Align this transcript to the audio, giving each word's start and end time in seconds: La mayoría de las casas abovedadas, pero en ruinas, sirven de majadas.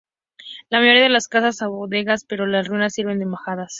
La 0.71 0.79
mayoría 0.79 1.03
de 1.03 1.09
las 1.09 1.27
casas 1.27 1.61
abovedadas, 1.61 2.23
pero 2.25 2.45
en 2.45 2.65
ruinas, 2.65 2.91
sirven 2.93 3.19
de 3.19 3.27
majadas. 3.27 3.69